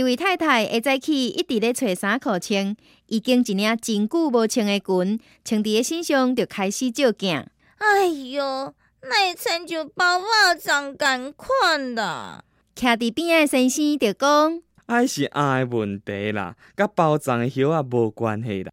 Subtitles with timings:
[0.00, 2.74] 一位太太下早起一直咧揣衫裤穿，
[3.08, 7.46] 已经一领真久无穿的裙，穿伫个身上就开始照镜。
[7.76, 8.72] 哎哟，
[9.02, 12.42] 那穿就包包长干款啦。
[12.74, 18.70] 徛伫边诶先生就讲，爱是爱问题啦，甲包藏诶，叶啊无关系啦。